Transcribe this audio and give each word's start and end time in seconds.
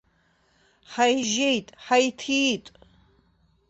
Ҳаижьеит, 0.91 1.67
ҳаиҭиит! 1.83 2.65